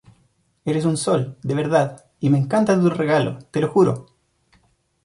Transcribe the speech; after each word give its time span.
eres 0.65 0.85
un 0.85 0.97
sol, 0.97 1.37
de 1.43 1.53
verdad, 1.53 2.05
y 2.19 2.31
me 2.31 2.39
encanta 2.39 2.73
tu 2.73 2.89
regalo, 2.89 3.37
te 3.51 3.61
lo 3.61 3.67
juro 3.69 4.07